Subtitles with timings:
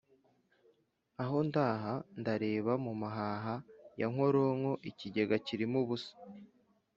[1.21, 3.53] Aho ndi aha ndareba mu mahaha
[3.99, 6.11] ya Nkoronko-Ikigega kirimo ubusa.